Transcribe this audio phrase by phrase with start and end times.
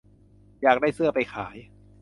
[0.61, 1.55] อยากได้เสื้อไปขาย